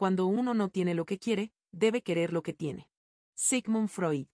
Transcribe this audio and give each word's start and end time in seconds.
Cuando 0.00 0.24
uno 0.24 0.54
no 0.54 0.70
tiene 0.70 0.94
lo 0.94 1.04
que 1.04 1.18
quiere, 1.18 1.52
debe 1.72 2.00
querer 2.00 2.32
lo 2.32 2.42
que 2.42 2.54
tiene. 2.54 2.88
Sigmund 3.34 3.90
Freud. 3.90 4.28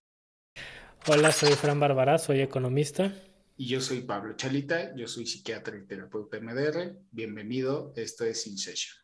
Hola, 1.08 1.32
soy 1.32 1.54
Fran 1.54 1.80
Bárbara, 1.80 2.18
soy 2.18 2.40
economista. 2.40 3.12
Y 3.56 3.66
yo 3.66 3.80
soy 3.80 4.02
Pablo 4.02 4.36
Chalita, 4.36 4.94
yo 4.94 5.08
soy 5.08 5.26
psiquiatra 5.26 5.76
y 5.76 5.84
terapeuta 5.84 6.38
MDR. 6.38 6.96
Bienvenido, 7.10 7.92
esto 7.96 8.24
es 8.24 8.46
In 8.46 8.56
Session. 8.56 8.94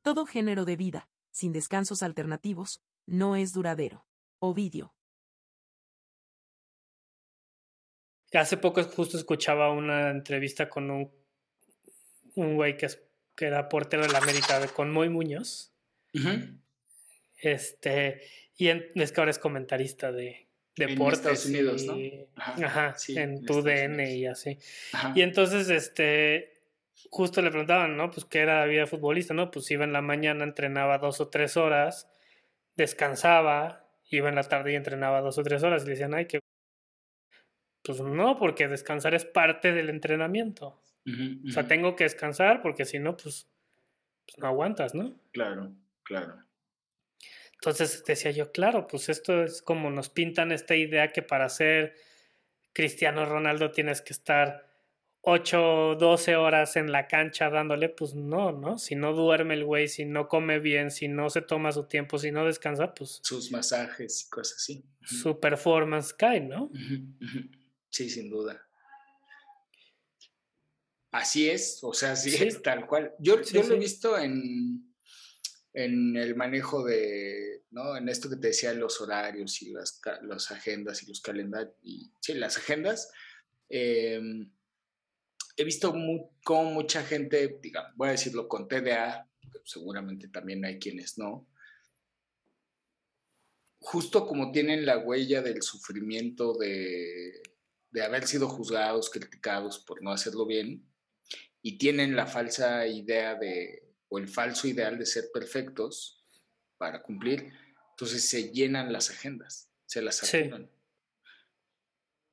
Todo 0.00 0.24
género 0.24 0.64
de 0.64 0.76
vida, 0.76 1.10
sin 1.30 1.52
descansos 1.52 2.02
alternativos, 2.02 2.80
no 3.04 3.36
es 3.36 3.52
duradero. 3.52 4.06
Ovidio. 4.38 4.94
Hace 8.32 8.56
poco 8.56 8.82
justo 8.84 9.16
escuchaba 9.16 9.70
una 9.72 10.10
entrevista 10.10 10.68
con 10.68 10.90
un, 10.90 11.10
un 12.36 12.54
güey 12.54 12.76
que, 12.76 12.88
que 13.34 13.46
era 13.46 13.68
portero 13.68 14.02
de 14.02 14.12
la 14.12 14.18
América, 14.18 14.64
con 14.68 14.92
Moy 14.92 15.08
Muñoz. 15.08 15.72
Este, 17.36 18.20
y 18.56 18.68
es 18.68 19.12
que 19.12 19.20
ahora 19.20 19.30
es 19.30 19.38
comentarista 19.38 20.12
de 20.12 20.48
deportes. 20.76 21.24
En 21.24 21.32
Estados 21.32 21.46
Unidos, 21.46 21.84
¿no? 21.84 21.96
Ajá, 22.36 22.94
en 23.08 23.44
tu 23.44 23.62
DN 23.62 24.14
y 24.14 24.26
así. 24.26 24.58
Y 25.14 25.22
entonces, 25.22 25.70
este, 25.70 26.60
justo 27.08 27.40
le 27.42 27.50
preguntaban, 27.50 27.96
¿no? 27.96 28.10
Pues 28.10 28.26
qué 28.26 28.40
era 28.40 28.60
la 28.60 28.66
vida 28.66 28.86
futbolista, 28.86 29.34
¿no? 29.34 29.50
Pues 29.50 29.70
iba 29.70 29.84
en 29.84 29.92
la 29.92 30.02
mañana, 30.02 30.44
entrenaba 30.44 30.98
dos 30.98 31.20
o 31.20 31.28
tres 31.28 31.56
horas, 31.56 32.08
descansaba, 32.76 33.88
iba 34.10 34.28
en 34.28 34.34
la 34.34 34.44
tarde 34.44 34.72
y 34.72 34.76
entrenaba 34.76 35.20
dos 35.20 35.38
o 35.38 35.42
tres 35.42 35.62
horas 35.62 35.82
y 35.82 35.86
le 35.86 35.90
decían, 35.92 36.14
ay, 36.14 36.26
que... 36.26 36.39
Pues 37.82 38.00
no, 38.00 38.38
porque 38.38 38.68
descansar 38.68 39.14
es 39.14 39.24
parte 39.24 39.72
del 39.72 39.88
entrenamiento. 39.88 40.80
O 41.46 41.50
sea, 41.50 41.66
tengo 41.66 41.96
que 41.96 42.04
descansar 42.04 42.62
porque 42.62 42.84
si 42.84 42.98
no, 42.98 43.16
pues, 43.16 43.48
pues, 44.26 44.38
no 44.38 44.46
aguantas, 44.46 44.94
¿no? 44.94 45.18
Claro, 45.32 45.72
claro. 46.02 46.44
Entonces 47.54 48.04
decía 48.06 48.30
yo, 48.30 48.52
claro, 48.52 48.86
pues 48.86 49.08
esto 49.08 49.42
es 49.42 49.60
como 49.60 49.90
nos 49.90 50.08
pintan 50.08 50.52
esta 50.52 50.76
idea 50.76 51.12
que 51.12 51.22
para 51.22 51.48
ser 51.48 51.94
Cristiano 52.72 53.26
Ronaldo 53.26 53.70
tienes 53.70 54.00
que 54.00 54.12
estar 54.12 54.70
8, 55.22 55.96
12 55.98 56.36
horas 56.36 56.76
en 56.76 56.90
la 56.92 57.06
cancha 57.06 57.50
dándole, 57.50 57.90
pues 57.90 58.14
no, 58.14 58.52
¿no? 58.52 58.78
Si 58.78 58.94
no 58.94 59.12
duerme 59.12 59.54
el 59.54 59.64
güey, 59.64 59.88
si 59.88 60.06
no 60.06 60.28
come 60.28 60.58
bien, 60.58 60.90
si 60.90 61.08
no 61.08 61.28
se 61.28 61.42
toma 61.42 61.72
su 61.72 61.84
tiempo, 61.84 62.18
si 62.18 62.30
no 62.30 62.46
descansa, 62.46 62.94
pues... 62.94 63.20
Sus 63.22 63.50
masajes 63.50 64.24
y 64.24 64.30
cosas 64.30 64.56
así. 64.56 64.84
Su 65.02 65.38
performance 65.38 66.14
cae, 66.14 66.40
¿no? 66.40 66.70
Sí, 67.90 68.08
sin 68.08 68.30
duda. 68.30 68.66
Así 71.12 71.50
es, 71.50 71.80
o 71.82 71.92
sea, 71.92 72.14
sí, 72.14 72.34
es 72.36 72.62
tal 72.62 72.86
cual. 72.86 73.12
Yo, 73.18 73.42
yo 73.42 73.64
lo 73.64 73.74
he 73.74 73.78
visto 73.78 74.16
en, 74.16 74.94
en 75.72 76.16
el 76.16 76.36
manejo 76.36 76.84
de, 76.84 77.64
¿no? 77.70 77.96
En 77.96 78.08
esto 78.08 78.30
que 78.30 78.36
te 78.36 78.48
decía, 78.48 78.72
los 78.74 79.00
horarios 79.00 79.60
y 79.62 79.72
las, 79.72 80.00
las 80.22 80.52
agendas 80.52 81.02
y 81.02 81.06
los 81.08 81.20
calendarios, 81.20 81.74
y, 81.82 82.12
sí, 82.20 82.34
las 82.34 82.56
agendas. 82.58 83.10
Eh, 83.68 84.20
he 85.56 85.64
visto 85.64 85.92
como 86.44 86.70
mucha 86.70 87.02
gente, 87.02 87.58
digamos, 87.60 87.92
voy 87.96 88.08
a 88.08 88.12
decirlo 88.12 88.46
con 88.46 88.68
TDA, 88.68 89.28
seguramente 89.64 90.28
también 90.28 90.64
hay 90.64 90.78
quienes 90.78 91.18
no, 91.18 91.48
justo 93.80 94.26
como 94.26 94.52
tienen 94.52 94.86
la 94.86 94.98
huella 94.98 95.42
del 95.42 95.62
sufrimiento 95.62 96.54
de, 96.54 97.42
de 97.90 98.02
haber 98.02 98.26
sido 98.26 98.48
juzgados, 98.48 99.10
criticados 99.10 99.78
por 99.78 100.02
no 100.02 100.12
hacerlo 100.12 100.46
bien, 100.46 100.86
y 101.62 101.78
tienen 101.78 102.16
la 102.16 102.26
falsa 102.26 102.86
idea 102.86 103.34
de, 103.34 103.82
o 104.08 104.18
el 104.18 104.28
falso 104.28 104.66
ideal 104.68 104.98
de 104.98 105.06
ser 105.06 105.30
perfectos 105.32 106.24
para 106.78 107.02
cumplir, 107.02 107.52
entonces 107.90 108.28
se 108.28 108.50
llenan 108.52 108.92
las 108.92 109.10
agendas, 109.10 109.70
se 109.86 110.00
las 110.00 110.16
saturan. 110.16 110.70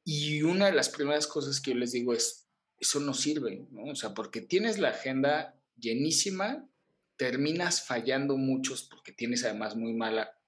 Y 0.06 0.42
una 0.44 0.68
de 0.68 0.72
las 0.72 0.88
primeras 0.88 1.28
cosas 1.28 1.60
que 1.60 1.72
yo 1.72 1.78
les 1.78 1.92
digo 1.92 2.14
es, 2.14 2.48
eso 2.80 3.00
no 3.00 3.14
sirve, 3.14 3.68
¿no? 3.72 3.92
O 3.92 3.96
sea, 3.96 4.14
porque 4.14 4.40
tienes 4.40 4.78
la 4.78 4.90
agenda 4.90 5.60
llenísima, 5.76 6.70
terminas 7.18 7.86
fallando 7.86 8.38
muchos 8.38 8.84
porque 8.84 9.12
tienes 9.12 9.44
además 9.44 9.76
muy 9.76 9.94
mala 9.94 10.40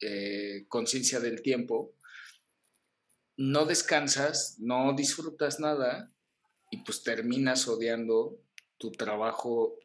eh, 0.00 0.66
conciencia 0.68 1.20
del 1.20 1.42
tiempo, 1.42 1.95
no 3.36 3.64
descansas, 3.64 4.56
no 4.58 4.94
disfrutas 4.94 5.60
nada 5.60 6.12
y 6.70 6.82
pues 6.84 7.02
terminas 7.02 7.68
odiando 7.68 8.40
tu 8.78 8.92
trabajo 8.92 9.78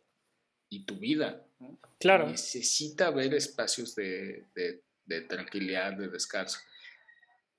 y 0.69 0.85
tu 0.85 0.97
vida. 1.00 1.45
¿no? 1.59 1.79
Claro. 2.00 2.29
Necesita 2.29 3.07
haber 3.07 3.34
espacios 3.34 3.95
de, 3.95 4.47
de 5.06 5.22
tranquilidad, 5.22 5.94
de 5.97 6.07
descanso. 6.07 6.59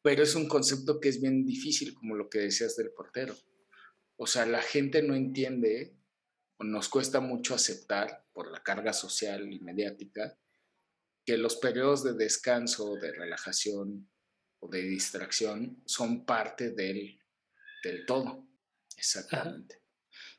Pero 0.03 0.23
es 0.23 0.35
un 0.35 0.49
concepto 0.49 0.99
que 1.01 1.09
es 1.09 1.21
bien 1.21 1.45
difícil, 1.45 1.95
como 1.95 2.17
lo 2.17 2.29
que 2.29 2.41
decías 2.41 2.77
del 2.77 2.91
portero. 2.91 3.37
O 4.17 4.27
sea, 4.27 4.47
la 4.47 4.63
gente 4.63 5.03
no 5.03 5.15
entiende, 5.15 5.97
o 6.59 6.65
nos 6.65 6.89
cuesta 6.89 7.21
mucho 7.21 7.55
aceptar 7.55 8.27
por 8.33 8.51
la 8.51 8.63
carga 8.63 8.93
social 8.93 9.53
y 9.53 9.61
mediática, 9.61 10.39
que 11.25 11.37
los 11.37 11.57
periodos 11.57 12.03
de 12.03 12.15
descanso, 12.15 12.97
de 12.97 13.13
relajación 13.13 14.11
o 14.63 14.69
de 14.69 14.83
distracción 14.83 15.83
son 15.85 16.25
parte 16.25 16.71
del, 16.71 17.19
del 17.83 18.07
todo. 18.07 18.47
Exactamente. 18.97 19.81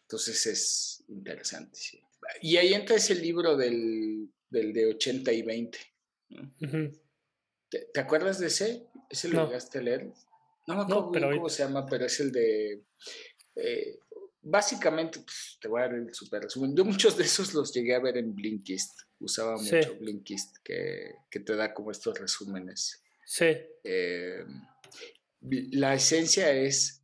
Entonces 0.02 0.46
es 0.46 1.04
interesante. 1.10 1.76
Sí. 1.76 2.02
Y 2.42 2.58
ahí 2.58 2.74
entra 2.74 2.96
ese 2.96 3.16
libro 3.16 3.58
del, 3.58 4.30
del 4.50 4.72
de 4.72 4.88
80 4.88 5.32
y 5.34 5.42
20. 5.42 5.80
¿Te, 7.70 8.00
acuerdas 8.00 8.40
de 8.40 8.48
ese? 8.48 8.88
¿Ese 9.10 9.28
lo 9.28 9.46
llegaste 9.46 9.80
a 9.80 9.82
leer? 9.82 10.12
No 10.68 10.76
me 10.76 10.82
acuerdo 10.84 11.30
cómo 11.32 11.50
se 11.50 11.64
llama, 11.64 11.86
pero 11.86 12.06
es 12.06 12.20
el 12.22 12.32
de 12.32 12.84
eh, 13.56 14.00
básicamente, 14.42 15.20
pues, 15.20 15.58
te 15.60 15.68
voy 15.68 15.82
a 15.82 15.86
dar 15.86 15.96
el 15.96 16.14
super 16.14 16.44
resumen. 16.44 16.76
Yo 16.76 16.86
muchos 16.86 17.18
de 17.18 17.24
esos 17.24 17.54
los 17.54 17.74
llegué 17.74 17.96
a 17.96 18.00
ver 18.00 18.18
en 18.18 18.34
Blinkist. 18.34 19.02
Usaba 19.20 19.58
mucho 19.58 19.96
Blinkist, 20.00 20.58
que, 20.64 21.16
que, 21.30 21.40
te 21.40 21.56
da 21.56 21.74
como 21.74 21.92
estos 21.92 22.18
resúmenes. 22.20 23.03
Sí. 23.26 23.56
Eh, 23.84 24.46
la 25.42 25.94
esencia 25.94 26.52
es 26.52 27.04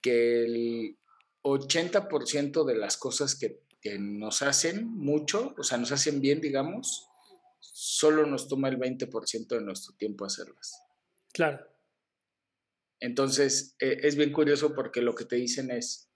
que 0.00 0.44
el 0.44 0.98
80% 1.42 2.64
de 2.64 2.76
las 2.76 2.96
cosas 2.96 3.36
que, 3.36 3.62
que, 3.80 3.98
nos 3.98 4.42
hacen 4.42 4.86
mucho, 4.86 5.54
o 5.58 5.62
sea, 5.62 5.78
nos 5.78 5.92
hacen 5.92 6.20
bien, 6.20 6.40
digamos, 6.40 7.08
solo 7.60 8.26
nos 8.26 8.48
toma 8.48 8.68
el 8.68 8.78
20% 8.78 9.48
de 9.48 9.60
nuestro 9.60 9.94
tiempo 9.96 10.24
hacerlas. 10.24 10.80
Claro. 11.32 11.66
Entonces, 13.00 13.76
eh, 13.80 13.98
es 14.02 14.16
bien 14.16 14.32
curioso 14.32 14.74
porque 14.74 15.02
lo 15.02 15.14
que 15.14 15.24
te 15.24 15.36
dicen 15.36 15.70
es, 15.70 16.10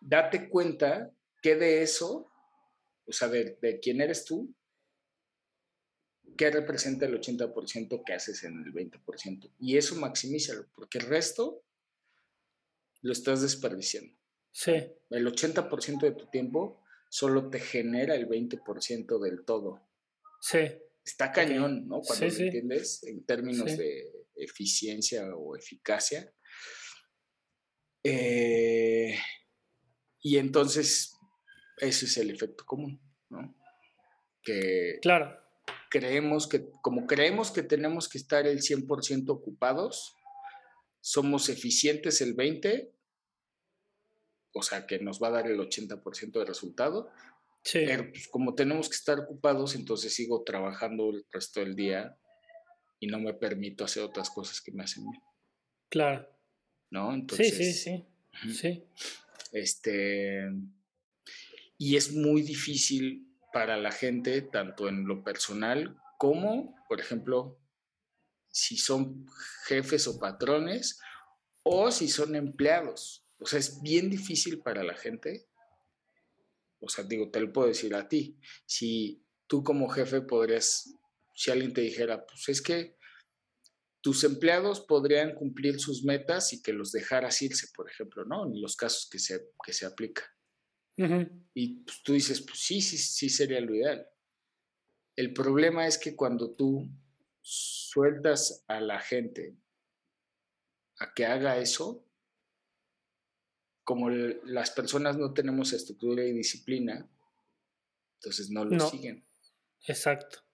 date 0.00 0.48
cuenta 0.48 1.12
que 1.42 1.56
de 1.56 1.82
eso, 1.82 2.30
o 3.06 3.12
sea, 3.12 3.28
de, 3.28 3.78
quién 3.82 4.00
eres 4.00 4.24
tú, 4.24 4.54
qué 6.36 6.50
representa 6.50 7.06
el 7.06 7.20
80% 7.20 8.02
que 8.04 8.12
haces 8.12 8.44
en 8.44 8.64
el 8.64 8.72
20%. 8.72 9.50
Y 9.58 9.76
eso 9.76 9.96
maximízalo, 9.96 10.66
porque 10.74 10.98
el 10.98 11.06
resto 11.06 11.64
lo 13.02 13.12
estás 13.12 13.42
desperdiciando. 13.42 14.16
Sí. 14.50 14.72
El 15.10 15.26
80% 15.26 16.00
de 16.00 16.12
tu 16.12 16.26
tiempo 16.26 16.82
solo 17.08 17.50
te 17.50 17.60
genera 17.60 18.14
el 18.14 18.28
20% 18.28 19.20
del 19.20 19.44
todo. 19.44 19.86
Sí. 20.40 20.58
Está 21.04 21.32
cañón, 21.32 21.86
¿no? 21.86 22.00
Cuando 22.00 22.26
lo 22.26 22.32
entiendes 22.32 23.02
en 23.04 23.24
términos 23.24 23.76
de 23.76 24.26
eficiencia 24.36 25.34
o 25.36 25.56
eficacia. 25.56 26.32
Eh, 28.02 29.16
y 30.20 30.38
entonces, 30.38 31.14
ese 31.78 32.06
es 32.06 32.16
el 32.16 32.30
efecto 32.30 32.64
común, 32.64 33.00
¿no? 33.28 33.54
Que 34.42 34.98
claro. 35.02 35.43
Creemos 35.94 36.48
que, 36.48 36.66
como 36.82 37.06
creemos 37.06 37.52
que 37.52 37.62
tenemos 37.62 38.08
que 38.08 38.18
estar 38.18 38.48
el 38.48 38.62
100% 38.62 39.28
ocupados, 39.30 40.16
somos 41.00 41.48
eficientes 41.48 42.20
el 42.20 42.34
20%, 42.36 42.90
o 44.56 44.62
sea, 44.62 44.86
que 44.86 44.98
nos 44.98 45.22
va 45.22 45.28
a 45.28 45.32
dar 45.32 45.46
el 45.46 45.56
80% 45.56 46.32
de 46.32 46.44
resultado. 46.44 47.10
Pero 47.72 48.10
pues, 48.10 48.26
como 48.26 48.56
tenemos 48.56 48.88
que 48.88 48.96
estar 48.96 49.20
ocupados, 49.20 49.76
entonces 49.76 50.12
sigo 50.12 50.42
trabajando 50.42 51.10
el 51.10 51.24
resto 51.30 51.60
del 51.60 51.76
día 51.76 52.18
y 52.98 53.06
no 53.06 53.20
me 53.20 53.34
permito 53.34 53.84
hacer 53.84 54.02
otras 54.02 54.30
cosas 54.30 54.60
que 54.60 54.72
me 54.72 54.82
hacen 54.82 55.08
bien. 55.08 55.22
Claro. 55.90 56.28
¿No? 56.90 57.14
Entonces, 57.14 57.56
sí, 57.56 57.72
sí, 57.72 58.04
sí. 58.42 58.52
sí. 58.52 58.84
Este, 59.52 60.50
y 61.78 61.96
es 61.96 62.12
muy 62.12 62.42
difícil 62.42 63.33
para 63.54 63.76
la 63.76 63.92
gente, 63.92 64.42
tanto 64.42 64.88
en 64.88 65.06
lo 65.06 65.22
personal 65.22 65.96
como, 66.18 66.74
por 66.88 67.00
ejemplo, 67.00 67.56
si 68.48 68.76
son 68.76 69.26
jefes 69.68 70.08
o 70.08 70.18
patrones 70.18 70.98
o 71.62 71.92
si 71.92 72.08
son 72.08 72.34
empleados. 72.34 73.24
O 73.38 73.46
sea, 73.46 73.60
es 73.60 73.80
bien 73.80 74.10
difícil 74.10 74.60
para 74.60 74.82
la 74.82 74.96
gente. 74.96 75.46
O 76.80 76.88
sea, 76.88 77.04
digo, 77.04 77.30
te 77.30 77.40
lo 77.40 77.52
puedo 77.52 77.68
decir 77.68 77.94
a 77.94 78.08
ti. 78.08 78.40
Si 78.66 79.24
tú 79.46 79.62
como 79.62 79.88
jefe 79.88 80.20
podrías, 80.20 80.92
si 81.32 81.52
alguien 81.52 81.72
te 81.72 81.82
dijera, 81.82 82.26
pues 82.26 82.48
es 82.48 82.60
que 82.60 82.96
tus 84.00 84.24
empleados 84.24 84.80
podrían 84.80 85.36
cumplir 85.36 85.78
sus 85.78 86.02
metas 86.02 86.52
y 86.52 86.60
que 86.60 86.72
los 86.72 86.90
dejaras 86.90 87.40
irse, 87.40 87.68
por 87.72 87.88
ejemplo, 87.88 88.24
¿no? 88.24 88.46
En 88.46 88.60
los 88.60 88.74
casos 88.74 89.08
que 89.08 89.20
se, 89.20 89.46
que 89.64 89.72
se 89.72 89.86
aplica. 89.86 90.24
Y 90.96 91.76
pues, 91.84 92.02
tú 92.02 92.12
dices, 92.12 92.40
pues 92.40 92.58
sí, 92.58 92.80
sí, 92.80 92.96
sí 92.98 93.28
sería 93.28 93.60
lo 93.60 93.74
ideal. 93.74 94.08
El 95.16 95.32
problema 95.32 95.86
es 95.86 95.98
que 95.98 96.16
cuando 96.16 96.52
tú 96.52 96.88
sueltas 97.40 98.64
a 98.68 98.80
la 98.80 99.00
gente 99.00 99.56
a 100.98 101.12
que 101.12 101.26
haga 101.26 101.58
eso, 101.58 102.04
como 103.82 104.08
las 104.08 104.70
personas 104.70 105.16
no 105.16 105.34
tenemos 105.34 105.72
estructura 105.72 106.24
y 106.24 106.32
disciplina, 106.32 107.08
entonces 108.16 108.50
no 108.50 108.64
lo 108.64 108.88
siguen. 108.88 109.24
Exacto 109.86 110.44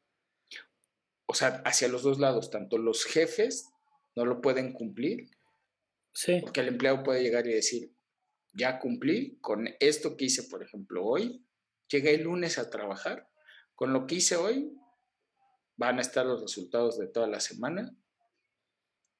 o 1.31 1.34
sea, 1.34 1.62
hacia 1.64 1.87
los 1.87 2.02
dos 2.02 2.19
lados, 2.19 2.50
tanto 2.50 2.76
los 2.76 3.04
jefes 3.04 3.70
no 4.16 4.25
lo 4.25 4.40
pueden 4.40 4.72
cumplir, 4.72 5.31
sí. 6.12 6.40
porque 6.40 6.58
el 6.58 6.66
empleado 6.66 7.04
puede 7.04 7.22
llegar 7.22 7.46
y 7.46 7.52
decir, 7.54 7.94
ya 8.52 8.79
cumplí 8.79 9.38
con 9.41 9.69
esto 9.81 10.17
que 10.17 10.26
hice, 10.26 10.44
por 10.44 10.62
ejemplo, 10.62 11.05
hoy, 11.05 11.44
llegué 11.88 12.14
el 12.14 12.23
lunes 12.23 12.58
a 12.58 12.70
trabajar, 12.70 13.29
con 13.75 13.93
lo 13.93 14.06
que 14.06 14.17
hice 14.17 14.37
hoy 14.37 14.76
van 15.76 15.99
a 15.99 16.02
estar 16.02 16.26
los 16.26 16.43
resultados 16.43 16.99
de 16.99 17.08
toda 17.08 17.26
la 17.26 17.41
semana, 17.41 17.97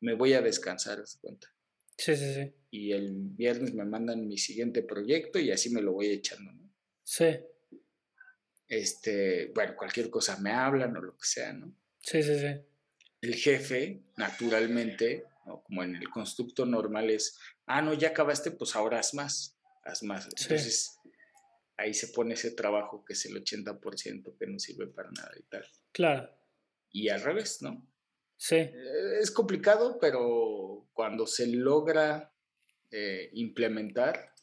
me 0.01 0.15
voy 0.15 0.35
a 0.35 0.43
descansar, 0.43 1.07
¿se 1.07 1.19
cuenta? 1.19 1.49
Sí, 1.97 2.17
sí, 2.17 2.35
sí. 2.35 2.55
Y 2.71 2.93
el 2.93 3.13
viernes 3.13 3.75
me 3.75 3.85
mandan 3.85 4.27
mi 4.27 4.39
siguiente 4.39 4.83
proyecto 4.83 5.39
y 5.39 5.51
así 5.51 5.71
me 5.71 5.83
lo 5.83 5.93
voy 5.93 6.09
echando, 6.09 6.53
¿no? 6.53 6.71
Sí. 7.03 7.39
Este, 8.69 9.51
bueno, 9.55 9.75
cualquier 9.77 10.11
cosa 10.11 10.39
me 10.39 10.53
hablan 10.53 10.97
o 10.97 11.03
lo 11.03 11.17
que 11.17 11.27
sea, 11.27 11.53
¿no? 11.53 11.75
Sí, 12.01 12.23
sí, 12.23 12.39
sí. 12.39 12.61
El 13.21 13.35
jefe, 13.35 14.03
naturalmente, 14.17 15.27
como 15.65 15.83
en 15.83 15.97
el 15.97 16.09
constructo 16.11 16.67
normal 16.67 17.11
es, 17.11 17.39
ah, 17.67 17.83
no, 17.83 17.95
ya 17.95 18.09
acabaste, 18.09 18.51
pues 18.51 18.77
ahora 18.77 18.99
haz 18.99 19.15
más, 19.15 19.57
haz 19.85 20.03
más. 20.03 20.27
Entonces, 20.27 20.99
ahí 21.77 21.95
se 21.95 22.09
pone 22.09 22.35
ese 22.35 22.53
trabajo 22.53 23.05
que 23.05 23.15
es 23.15 23.25
el 23.27 23.43
80% 23.43 24.37
que 24.39 24.47
no 24.47 24.59
sirve 24.59 24.87
para 24.89 25.11
nada 25.11 25.33
y 25.39 25.43
tal. 25.45 25.65
Claro. 25.93 26.31
Y 26.93 27.09
al 27.09 27.23
revés, 27.23 27.63
¿no? 27.63 27.87
Sí. 28.37 28.57
Eh, 28.57 29.19
es 29.21 29.31
complicado, 29.31 29.99
pero 30.01 30.89
cuando 30.93 31.27
se 31.27 31.47
logra 31.47 32.33
eh, 32.91 33.31
implementar, 33.35 34.35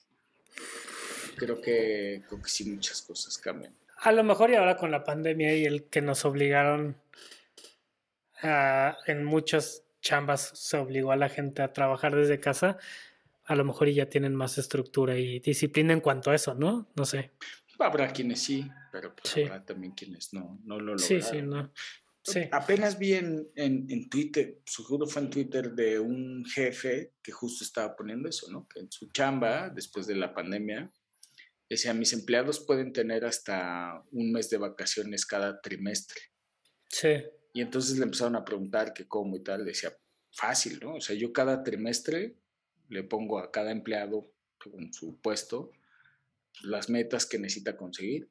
creo 1.36 1.62
que, 1.62 2.24
creo 2.28 2.42
que 2.42 2.50
sí 2.50 2.70
muchas 2.70 3.02
cosas 3.02 3.38
cambian. 3.38 3.76
A 3.98 4.12
lo 4.12 4.24
mejor 4.24 4.52
y 4.52 4.56
ahora 4.56 4.78
con 4.78 4.92
la 4.92 5.04
pandemia 5.04 5.56
y 5.56 5.66
el 5.66 5.86
que 5.86 6.02
nos 6.02 6.24
obligaron 6.26 7.02
en 8.44 9.26
muchas 9.26 9.87
chambas 10.07 10.51
se 10.54 10.77
obligó 10.77 11.12
a 11.12 11.18
la 11.18 11.27
gente 11.27 11.62
a 11.62 11.74
trabajar 11.74 12.15
desde 12.15 12.39
casa, 12.39 12.77
a 13.45 13.56
lo 13.56 13.65
mejor 13.65 13.89
ya 13.89 14.07
tienen 14.07 14.36
más 14.36 14.57
estructura 14.57 15.18
y 15.18 15.39
disciplina 15.39 15.92
en 15.92 16.00
cuanto 16.00 16.31
a 16.31 16.36
eso, 16.36 16.54
¿no? 16.56 16.89
No 16.95 17.06
sé. 17.06 17.31
Habrá 17.77 18.12
quienes 18.12 18.42
sí, 18.42 18.69
pero 18.92 19.13
pues 19.15 19.36
habrá 19.45 19.65
también 19.65 19.94
quienes 19.94 20.33
no, 20.33 20.59
no 20.63 20.80
lo 20.80 20.95
lograron. 20.95 21.00
Sí, 21.00 21.21
sí, 21.21 21.42
no. 21.42 21.71
Sí. 22.24 22.42
Apenas 22.51 22.98
vi 22.98 23.13
en, 23.13 23.48
en, 23.56 23.86
en, 23.89 24.09
Twitter, 24.09 24.59
seguro 24.65 25.07
fue 25.07 25.21
en 25.21 25.30
Twitter, 25.30 25.71
de 25.71 26.00
un 26.00 26.44
jefe 26.45 27.13
que 27.21 27.31
justo 27.31 27.63
estaba 27.63 27.95
poniendo 27.95 28.27
eso, 28.27 28.51
¿no? 28.51 28.68
Que 28.68 28.81
en 28.81 28.92
su 28.92 29.10
chamba, 29.12 29.69
después 29.69 30.07
de 30.07 30.15
la 30.15 30.33
pandemia, 30.33 30.92
decía, 31.69 31.94
mis 31.94 32.12
empleados 32.13 32.60
pueden 32.60 32.92
tener 32.92 33.24
hasta 33.24 34.03
un 34.12 34.31
mes 34.31 34.50
de 34.50 34.57
vacaciones 34.57 35.25
cada 35.25 35.62
trimestre. 35.62 36.21
Sí. 36.89 37.24
Y 37.57 37.62
entonces 37.62 37.98
le 37.98 38.04
empezaron 38.04 38.36
a 38.36 38.45
preguntar 38.45 38.94
que 38.94 39.07
cómo 39.07 39.36
y 39.36 39.39
tal. 39.39 39.65
Decía, 39.65 39.92
fácil, 40.30 40.80
¿no? 40.80 40.98
O 40.98 41.01
sea, 41.01 41.15
yo 41.15 41.33
cada 41.33 41.63
trimestre 41.63 42.38
le 42.88 43.04
pongo 43.04 43.39
a 43.39 43.51
cada 43.51 43.71
empleado 43.71 44.31
con 44.59 44.94
su 44.94 45.19
puesto 45.19 45.71
las 46.62 46.88
metas 46.88 47.25
que 47.25 47.39
necesita 47.39 47.75
conseguir. 47.75 48.30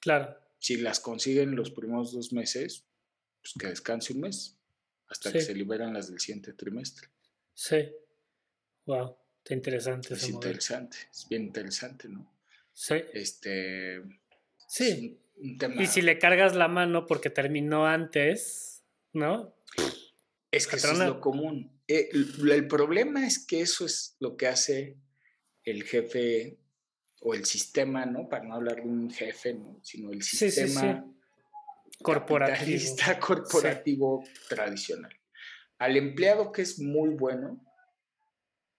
Claro. 0.00 0.38
Si 0.60 0.76
las 0.76 1.00
consiguen 1.00 1.56
los 1.56 1.72
primeros 1.72 2.12
dos 2.12 2.32
meses, 2.32 2.86
pues 3.42 3.54
que 3.58 3.66
descanse 3.66 4.12
un 4.12 4.20
mes 4.20 4.56
hasta 5.08 5.32
que 5.32 5.40
se 5.40 5.52
liberan 5.52 5.92
las 5.92 6.08
del 6.08 6.20
siguiente 6.20 6.52
trimestre. 6.52 7.08
Sí. 7.54 7.90
Wow, 8.86 9.16
está 9.38 9.54
interesante. 9.54 10.14
Es 10.14 10.28
interesante, 10.28 10.96
es 11.10 11.26
bien 11.28 11.42
interesante, 11.42 12.08
¿no? 12.08 12.32
Sí. 12.72 12.94
Este. 13.14 14.00
Sí. 14.68 15.23
Y 15.36 15.86
si 15.86 16.02
le 16.02 16.18
cargas 16.18 16.54
la 16.54 16.68
mano 16.68 17.06
porque 17.06 17.30
terminó 17.30 17.86
antes, 17.86 18.84
¿no? 19.12 19.54
Es 20.50 20.66
que 20.66 20.76
eso 20.76 20.92
es 20.92 20.98
lo 20.98 21.20
común. 21.20 21.80
Eh, 21.88 22.10
el, 22.12 22.68
problema 22.68 23.26
es 23.26 23.44
que 23.44 23.60
eso 23.60 23.84
es 23.84 24.16
lo 24.20 24.36
que 24.36 24.46
hace 24.46 24.96
el 25.64 25.82
jefe 25.82 26.58
o 27.20 27.34
el 27.34 27.44
sistema, 27.44 28.06
¿no? 28.06 28.28
Para 28.28 28.44
no 28.44 28.54
hablar 28.54 28.76
de 28.76 28.88
un 28.88 29.10
jefe, 29.10 29.54
¿no? 29.54 29.80
sino 29.82 30.12
el 30.12 30.22
sistema 30.22 31.04
corporativo, 32.02 32.96
corporativo 33.20 34.24
tradicional. 34.48 35.12
Al 35.78 35.96
empleado 35.96 36.52
que 36.52 36.62
es 36.62 36.78
muy 36.78 37.10
bueno, 37.10 37.60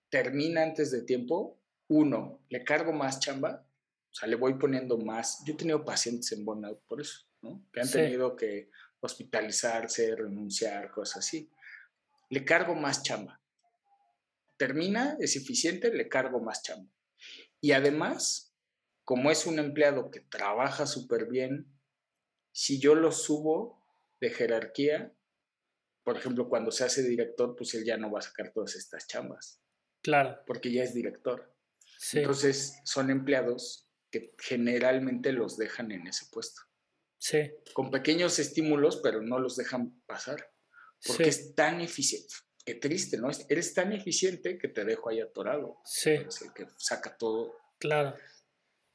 termina 0.10 0.63
antes 0.63 0.92
de 0.92 1.02
tiempo, 1.02 1.60
uno, 1.88 2.40
le 2.50 2.63
cargo 2.63 2.94
más 2.94 3.19
chamba, 3.19 3.65
o 4.16 4.18
sea, 4.18 4.30
le 4.30 4.38
voy 4.38 4.54
poniendo 4.54 4.98
más. 4.98 5.44
Yo 5.46 5.56
he 5.56 5.58
tenido 5.58 5.84
pacientes 5.84 6.32
en 6.32 6.46
burnout 6.46 6.82
por 6.88 7.02
eso, 7.02 7.28
¿no? 7.42 7.68
Que 7.74 7.82
han 7.82 7.92
tenido 7.92 8.34
que 8.38 8.70
hospitalizarse, 9.02 10.16
renunciar, 10.16 10.90
cosas 10.90 11.18
así. 11.18 11.52
Le 12.30 12.46
cargo 12.46 12.76
más 12.76 13.04
chamba. 13.04 13.42
Termina, 14.56 15.18
es 15.20 15.36
eficiente, 15.36 15.94
le 15.94 16.08
cargo 16.08 16.40
más 16.40 16.64
chamba. 16.64 16.90
Y 17.60 17.74
además, 17.74 18.56
como 19.04 19.32
es 19.32 19.46
un 19.46 19.60
empleado 19.60 20.10
que 20.10 20.22
trabaja 20.22 20.86
súper 20.86 21.28
bien, 21.28 21.78
si 22.54 22.80
yo 22.80 22.96
lo 22.96 23.12
subo 23.12 23.86
de 24.22 24.30
jerarquía, 24.30 25.14
por 26.06 26.16
ejemplo, 26.16 26.48
cuando 26.48 26.72
se 26.72 26.86
hace 26.86 27.04
director, 27.04 27.54
pues 27.54 27.74
él 27.74 27.84
ya 27.84 27.98
no 27.98 28.10
va 28.10 28.20
a 28.20 28.22
sacar 28.22 28.54
todas 28.54 28.76
estas 28.78 29.07
chambas. 29.07 29.62
Claro. 30.02 30.40
Porque 30.48 30.72
ya 30.72 30.84
es 30.84 30.94
director. 30.94 31.54
Entonces, 32.14 32.80
son 32.86 33.10
empleados 33.10 33.84
que 34.16 34.34
generalmente 34.38 35.34
los 35.34 35.57
dejan 35.57 35.92
en 35.92 36.07
ese 36.07 36.26
puesto. 36.31 36.62
Sí. 37.18 37.52
Con 37.74 37.92
pequeños 37.92 38.40
estímulos, 38.40 39.02
pero 39.04 39.22
no 39.22 39.40
los 39.40 39.57
dejan 39.57 40.00
pasar. 40.06 40.54
Porque 41.06 41.28
es 41.28 41.54
tan 41.54 41.81
eficiente. 41.81 42.34
Qué 42.64 42.76
triste, 42.76 43.18
¿no? 43.18 43.30
Eres 43.50 43.74
tan 43.74 43.92
eficiente 43.92 44.57
que 44.57 44.69
te 44.69 44.86
dejo 44.86 45.10
ahí 45.10 45.19
atorado. 45.19 45.78
Sí. 45.84 46.12
Es 46.12 46.42
el 46.42 46.54
que 46.54 46.66
saca 46.78 47.18
todo. 47.18 47.54
Claro. 47.78 48.16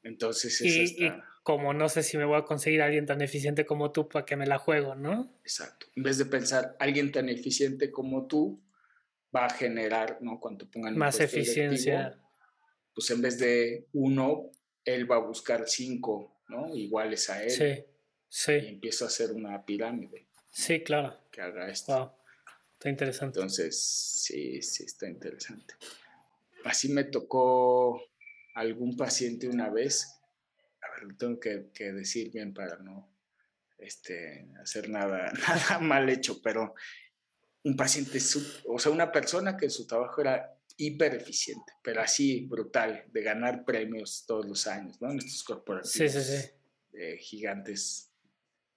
Entonces 0.01 0.59
es 0.61 0.91
y, 0.93 1.11
como 1.43 1.71
no 1.73 1.87
sé 1.87 2.01
si 2.01 2.17
me 2.17 2.25
voy 2.25 2.39
a 2.39 2.45
conseguir 2.45 2.81
a 2.81 2.85
alguien 2.85 3.05
tan 3.05 3.21
eficiente 3.21 3.67
como 3.67 3.91
tú 3.91 4.09
para 4.09 4.25
que 4.25 4.35
me 4.35 4.47
la 4.47 4.57
juego, 4.57 4.95
¿no? 4.95 5.37
Exacto. 5.43 5.85
En 5.95 6.01
vez 6.01 6.17
de 6.17 6.25
pensar, 6.25 6.75
alguien 6.79 7.11
tan 7.11 7.29
eficiente 7.29 7.91
como 7.91 8.25
tú 8.25 8.59
va 9.33 9.45
a 9.45 9.49
generar, 9.51 10.17
¿no? 10.21 10.39
Cuando 10.39 10.69
pongan 10.69 10.97
más 10.97 11.19
eficiencia. 11.19 12.19
Pues 12.95 13.09
en 13.11 13.21
vez 13.21 13.37
de 13.37 13.87
uno, 13.93 14.51
él 14.85 15.09
va 15.09 15.17
a 15.17 15.19
buscar 15.19 15.67
cinco, 15.67 16.41
¿no? 16.47 16.73
Iguales 16.75 17.29
a 17.29 17.43
él. 17.43 17.51
Sí, 17.51 17.85
sí. 18.27 18.51
Y 18.53 18.67
empieza 18.67 19.05
a 19.05 19.07
hacer 19.07 19.31
una 19.31 19.65
pirámide. 19.65 20.27
Sí, 20.49 20.81
claro. 20.81 21.17
Que 21.31 21.41
haga 21.41 21.69
esto. 21.69 21.97
Wow. 21.97 22.11
Está 22.73 22.89
interesante. 22.89 23.39
Entonces, 23.39 23.79
sí, 23.79 24.61
sí, 24.61 24.85
está 24.85 25.07
interesante. 25.07 25.75
Así 26.63 26.89
me 26.89 27.03
tocó 27.03 28.01
algún 28.55 28.97
paciente 28.97 29.47
una 29.47 29.69
vez. 29.69 30.19
A 30.81 30.95
ver, 30.95 31.03
lo 31.03 31.15
tengo 31.15 31.39
que, 31.39 31.91
decir 31.93 32.31
bien 32.31 32.53
para 32.53 32.77
no 32.77 33.07
este, 33.77 34.47
hacer 34.61 34.89
nada, 34.89 35.31
nada 35.47 35.79
mal 35.79 36.09
hecho, 36.09 36.41
pero 36.41 36.73
un 37.63 37.75
paciente, 37.75 38.19
o 38.65 38.79
sea, 38.79 38.91
una 38.91 39.11
persona 39.11 39.57
que 39.57 39.69
su 39.69 39.85
trabajo 39.85 40.21
era 40.21 40.57
hiper 40.81 41.13
eficiente, 41.13 41.73
pero 41.83 42.01
así 42.01 42.45
brutal, 42.47 43.05
de 43.11 43.21
ganar 43.21 43.63
premios 43.63 44.25
todos 44.25 44.47
los 44.47 44.65
años, 44.65 44.99
¿no? 44.99 45.11
En 45.11 45.19
estos 45.19 45.43
corporativos 45.43 46.11
sí, 46.11 46.21
sí, 46.21 46.49
sí. 46.91 47.17
gigantes 47.19 48.11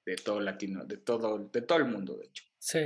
de 0.05 0.17
todo 0.17 0.41
latino, 0.41 0.85
de 0.85 0.99
todo, 0.99 1.49
de 1.51 1.63
todo 1.63 1.79
el 1.79 1.87
mundo, 1.87 2.19
de 2.19 2.27
hecho. 2.27 2.45
Sí. 2.59 2.81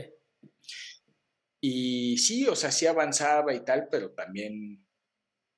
Y 1.60 2.16
sí, 2.18 2.46
o 2.46 2.54
sea, 2.54 2.70
sí 2.70 2.86
avanzaba 2.86 3.52
y 3.52 3.64
tal, 3.64 3.88
pero 3.90 4.12
también 4.12 4.86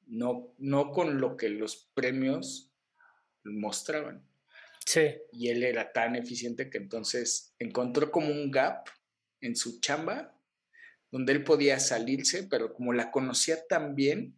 no, 0.07 0.55
no 0.57 0.91
con 0.91 1.21
lo 1.21 1.37
que 1.37 1.51
los 1.51 1.91
premios 1.93 2.73
mostraban. 3.45 4.27
Sí. 4.87 5.19
Y 5.33 5.49
él 5.49 5.63
era 5.63 5.93
tan 5.93 6.17
eficiente 6.17 6.71
que 6.71 6.79
entonces 6.79 7.55
encontró 7.59 8.11
como 8.11 8.29
un 8.31 8.51
gap 8.51 8.89
en 9.43 9.55
su 9.55 9.81
chamba 9.81 10.40
donde 11.11 11.33
él 11.33 11.45
podía 11.45 11.81
salirse, 11.81 12.45
pero 12.45 12.73
como 12.73 12.93
la 12.93 13.11
conocía 13.11 13.67
tan 13.67 13.95
bien, 13.95 14.37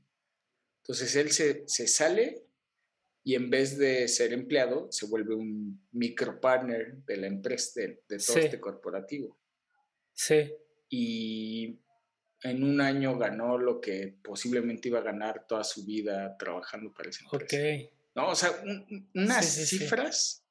entonces 0.82 1.14
él 1.16 1.30
se, 1.30 1.64
se 1.66 1.86
sale 1.86 2.44
y 3.24 3.36
en 3.36 3.50
vez 3.50 3.78
de 3.78 4.08
ser 4.08 4.32
empleado, 4.32 4.90
se 4.90 5.06
vuelve 5.06 5.34
un 5.34 5.86
micro 5.92 6.40
partner 6.40 6.96
de 7.04 7.16
la 7.18 7.28
empresa, 7.28 7.80
de, 7.80 8.18
todo 8.18 8.38
este 8.38 8.58
corporativo. 8.58 9.38
Sí. 10.12 10.52
Y 10.88 11.78
en 12.42 12.64
un 12.64 12.80
año 12.80 13.16
ganó 13.16 13.58
lo 13.58 13.80
que 13.80 14.16
posiblemente 14.22 14.88
iba 14.88 14.98
a 14.98 15.02
ganar 15.02 15.46
toda 15.46 15.62
su 15.62 15.84
vida 15.84 16.36
trabajando 16.36 16.92
para 16.92 17.10
esa 17.10 17.24
empresa. 17.24 17.56
Ok. 17.56 17.92
No, 18.14 18.28
o 18.28 18.34
sea, 18.34 18.50
unas 19.14 19.46
cifras 19.46 20.44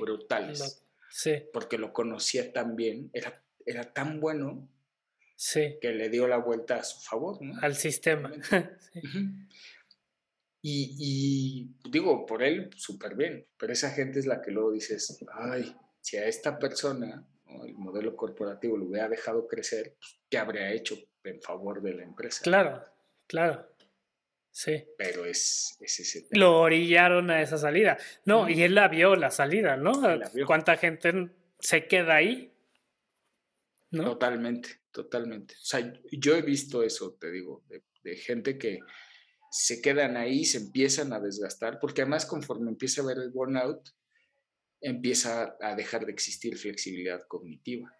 brutales. 0.00 0.82
sí. 1.10 1.44
Porque 1.52 1.76
lo 1.76 1.92
conocía 1.92 2.52
tan 2.52 2.74
bien, 2.74 3.10
era, 3.12 3.44
era 3.66 3.92
tan 3.92 4.18
bueno 4.18 4.68
sí. 5.42 5.76
que 5.80 5.90
le 5.92 6.08
dio 6.08 6.28
la 6.28 6.36
vuelta 6.36 6.76
a 6.76 6.84
su 6.84 7.00
favor, 7.00 7.42
¿no? 7.42 7.58
Al 7.60 7.74
sistema. 7.74 8.32
y, 10.62 11.74
digo, 11.90 12.24
por 12.24 12.42
él, 12.44 12.70
súper 12.76 13.16
bien, 13.16 13.46
pero 13.58 13.72
esa 13.72 13.90
gente 13.90 14.20
es 14.20 14.26
la 14.26 14.40
que 14.40 14.52
luego 14.52 14.72
dices, 14.72 15.18
ay, 15.32 15.74
si 16.00 16.16
a 16.16 16.26
esta 16.26 16.58
persona, 16.58 17.26
el 17.64 17.74
modelo 17.74 18.14
corporativo, 18.14 18.76
lo 18.76 18.86
hubiera 18.86 19.08
dejado 19.08 19.48
crecer, 19.48 19.96
pues, 19.98 20.20
¿qué 20.30 20.38
habría 20.38 20.70
hecho 20.72 20.96
en 21.24 21.42
favor 21.42 21.82
de 21.82 21.94
la 21.94 22.04
empresa? 22.04 22.40
Claro, 22.44 22.84
claro. 23.26 23.68
Sí. 24.52 24.84
Pero 24.96 25.24
es, 25.24 25.76
ese 25.80 26.26
Lo 26.30 26.60
orillaron 26.60 27.30
a 27.30 27.40
esa 27.40 27.56
salida. 27.56 27.96
No, 28.26 28.48
y 28.50 28.62
él 28.62 28.74
la 28.74 28.88
vio 28.88 29.16
la 29.16 29.30
salida, 29.30 29.76
¿no? 29.76 29.92
¿Cuánta 30.46 30.76
gente 30.76 31.30
se 31.58 31.86
queda 31.86 32.16
ahí? 32.16 32.51
¿No? 33.92 34.04
Totalmente, 34.04 34.80
totalmente. 34.90 35.54
O 35.54 35.64
sea, 35.64 35.92
yo 36.10 36.34
he 36.34 36.42
visto 36.42 36.82
eso, 36.82 37.16
te 37.20 37.30
digo, 37.30 37.62
de, 37.68 38.16
gente 38.16 38.58
que 38.58 38.80
se 39.50 39.80
quedan 39.80 40.16
ahí, 40.16 40.44
se 40.44 40.58
empiezan 40.58 41.12
a 41.12 41.20
desgastar, 41.20 41.78
porque 41.78 42.02
además 42.02 42.26
conforme 42.26 42.70
empieza 42.70 43.02
a 43.02 43.06
ver 43.06 43.18
el 43.18 43.30
burnout, 43.30 43.90
empieza 44.80 45.56
a 45.60 45.76
dejar 45.76 46.04
de 46.04 46.12
existir 46.12 46.58
flexibilidad 46.58 47.22
cognitiva. 47.28 47.94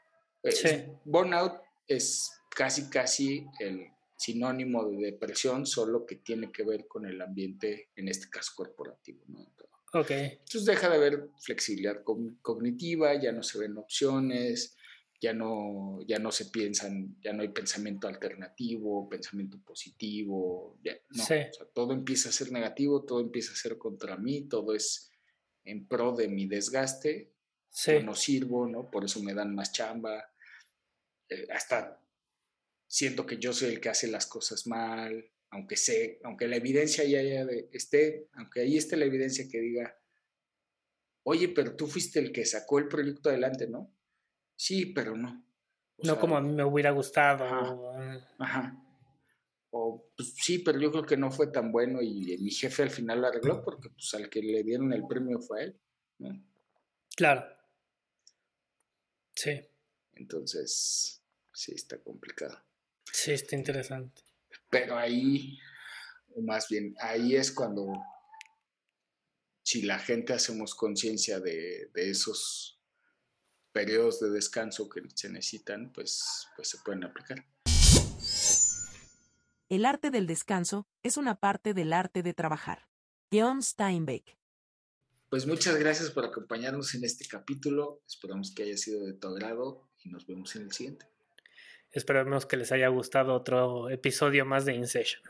Sí. 0.50 0.86
burnout 1.04 1.60
es 1.86 2.32
casi, 2.50 2.90
casi 2.90 3.46
el 3.60 3.86
sinónimo 4.16 4.88
de 4.88 5.12
depresión, 5.12 5.66
solo 5.66 6.04
que 6.06 6.16
tiene 6.16 6.50
que 6.50 6.64
ver 6.64 6.88
con 6.88 7.06
el 7.06 7.20
ambiente, 7.20 7.90
en 7.94 8.08
este 8.08 8.28
caso 8.28 8.52
corporativo. 8.56 9.22
¿no? 9.28 9.46
Entonces 9.94 10.64
deja 10.64 10.88
de 10.88 10.96
haber 10.96 11.28
flexibilidad 11.38 12.02
cognitiva, 12.02 13.14
ya 13.20 13.30
no 13.32 13.42
se 13.42 13.58
ven 13.58 13.76
opciones, 13.76 14.76
ya 15.22 15.32
no, 15.32 16.00
ya 16.04 16.18
no 16.18 16.32
se 16.32 16.46
piensan, 16.46 17.16
ya 17.22 17.32
no 17.32 17.42
hay 17.42 17.48
pensamiento 17.50 18.08
alternativo, 18.08 19.08
pensamiento 19.08 19.56
positivo, 19.64 20.80
no, 21.10 21.24
todo 21.72 21.92
empieza 21.92 22.28
a 22.28 22.32
ser 22.32 22.50
negativo, 22.50 23.04
todo 23.04 23.20
empieza 23.20 23.52
a 23.52 23.56
ser 23.56 23.78
contra 23.78 24.16
mí, 24.16 24.48
todo 24.48 24.74
es 24.74 25.12
en 25.62 25.86
pro 25.86 26.10
de 26.10 26.26
mi 26.26 26.48
desgaste, 26.48 27.30
no 28.02 28.16
sirvo, 28.16 28.66
¿no? 28.66 28.90
Por 28.90 29.04
eso 29.04 29.22
me 29.22 29.32
dan 29.32 29.54
más 29.54 29.70
chamba, 29.70 30.28
eh, 31.28 31.46
hasta 31.52 32.02
siento 32.88 33.24
que 33.24 33.38
yo 33.38 33.52
soy 33.52 33.74
el 33.74 33.80
que 33.80 33.90
hace 33.90 34.08
las 34.08 34.26
cosas 34.26 34.66
mal, 34.66 35.30
aunque 35.50 35.76
sé, 35.76 36.18
aunque 36.24 36.48
la 36.48 36.56
evidencia 36.56 37.04
ya, 37.04 37.20
esté, 37.70 38.26
aunque 38.32 38.62
ahí 38.62 38.76
esté 38.76 38.96
la 38.96 39.04
evidencia 39.04 39.48
que 39.48 39.60
diga, 39.60 39.96
oye, 41.22 41.48
pero 41.50 41.76
tú 41.76 41.86
fuiste 41.86 42.18
el 42.18 42.32
que 42.32 42.44
sacó 42.44 42.80
el 42.80 42.88
proyecto 42.88 43.28
adelante, 43.28 43.68
¿no? 43.68 43.94
Sí, 44.62 44.86
pero 44.86 45.16
no. 45.16 45.44
no 46.04 46.20
como 46.20 46.36
a 46.36 46.40
mí 46.40 46.52
me 46.52 46.62
hubiera 46.62 46.92
gustado. 46.92 47.44
Ajá. 48.38 48.80
O 49.70 50.08
pues, 50.16 50.34
sí, 50.36 50.60
pero 50.60 50.78
yo 50.78 50.92
creo 50.92 51.04
que 51.04 51.16
no 51.16 51.32
fue 51.32 51.48
tan 51.48 51.72
bueno 51.72 52.00
y 52.00 52.38
mi 52.38 52.52
jefe 52.52 52.84
al 52.84 52.90
final 52.90 53.22
lo 53.22 53.26
arregló 53.26 53.64
porque 53.64 53.90
pues 53.90 54.14
al 54.14 54.30
que 54.30 54.40
le 54.40 54.62
dieron 54.62 54.92
el 54.92 55.04
premio 55.08 55.40
fue 55.40 55.60
a 55.60 55.64
él. 55.64 55.80
¿no? 56.18 56.46
Claro. 57.16 57.44
Sí. 59.34 59.60
Entonces, 60.12 61.20
sí, 61.52 61.72
está 61.74 61.98
complicado. 61.98 62.56
Sí, 63.12 63.32
está 63.32 63.56
interesante. 63.56 64.22
Pero 64.70 64.96
ahí, 64.96 65.58
más 66.40 66.68
bien, 66.68 66.94
ahí 67.00 67.34
es 67.34 67.50
cuando, 67.50 67.92
si 69.64 69.82
la 69.82 69.98
gente 69.98 70.34
hacemos 70.34 70.76
conciencia 70.76 71.40
de, 71.40 71.90
esos 71.96 72.80
periodos 73.72 74.20
de 74.20 74.30
descanso 74.30 74.88
que 74.88 75.02
se 75.14 75.28
necesitan, 75.30 75.92
pues, 75.92 76.48
pues 76.56 76.68
se 76.68 76.78
pueden 76.84 77.04
aplicar. 77.04 77.44
El 79.68 79.86
arte 79.86 80.10
del 80.10 80.26
descanso 80.26 80.86
es 81.02 81.16
una 81.16 81.40
parte 81.40 81.72
del 81.72 81.92
arte 81.92 82.22
de 82.22 82.34
trabajar. 82.34 82.88
John 83.32 83.62
Steinbeck. 83.62 84.36
Pues 85.30 85.46
muchas 85.46 85.76
gracias 85.76 86.10
por 86.10 86.26
acompañarnos 86.26 86.94
en 86.94 87.04
este 87.04 87.26
capítulo. 87.26 88.02
Esperamos 88.06 88.54
que 88.54 88.64
haya 88.64 88.76
sido 88.76 89.06
de 89.06 89.14
tu 89.14 89.28
agrado 89.28 89.88
y 90.04 90.10
nos 90.10 90.26
vemos 90.26 90.54
en 90.56 90.64
el 90.64 90.72
siguiente. 90.72 91.06
Esperemos 91.90 92.44
que 92.44 92.58
les 92.58 92.70
haya 92.72 92.88
gustado 92.88 93.34
otro 93.34 93.88
episodio 93.88 94.44
más 94.44 94.66
de 94.66 94.74
InSession. 94.74 95.22